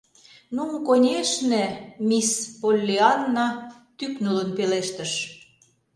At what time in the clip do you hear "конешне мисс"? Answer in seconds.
0.87-2.31